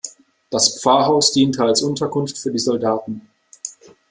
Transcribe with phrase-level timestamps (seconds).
[0.49, 3.29] Das Pfarrhaus diente als Unterkunft für die Soldaten.